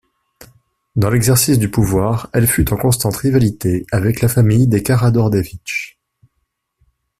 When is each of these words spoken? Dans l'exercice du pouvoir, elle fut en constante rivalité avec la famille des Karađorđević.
Dans 0.95 1.11
l'exercice 1.11 1.59
du 1.59 1.69
pouvoir, 1.69 2.27
elle 2.33 2.47
fut 2.47 2.73
en 2.73 2.75
constante 2.75 3.17
rivalité 3.17 3.85
avec 3.91 4.21
la 4.21 4.29
famille 4.29 4.65
des 4.67 4.81
Karađorđević. 4.81 5.99